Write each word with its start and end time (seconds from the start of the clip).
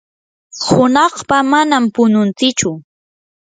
hunaqpa 0.65 1.37
manami 1.51 1.87
pununtsichu. 1.95 2.71